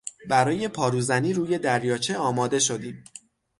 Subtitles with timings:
[0.29, 3.03] برای پاروزنی روی دریاچه آماده شدیم.